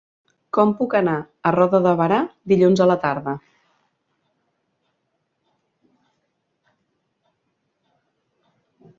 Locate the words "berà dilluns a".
1.99-2.87